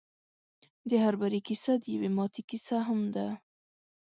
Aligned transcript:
د 0.89 0.91
هر 1.03 1.13
بري 1.21 1.39
کيسه 1.47 1.71
د 1.77 1.85
يوې 1.95 2.09
ماتې 2.17 2.41
کيسه 2.49 2.77
هم 2.87 2.99
ده. 3.15 3.27